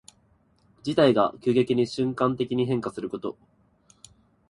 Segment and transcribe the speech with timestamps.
[0.81, 3.37] 事態が急激に瞬間的に変化すること。